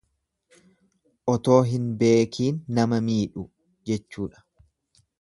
Otoo 1.33 1.59
hin 1.73 1.85
beekiin 2.01 2.59
nama 2.79 3.01
miidhu 3.13 3.49
jechuudha. 3.93 4.47